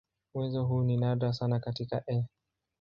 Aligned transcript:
Uwezo 0.33 0.63
huu 0.63 0.83
ni 0.83 0.97
nadra 0.97 1.33
sana 1.33 1.59
katika 1.59 2.03
"E. 2.11 2.25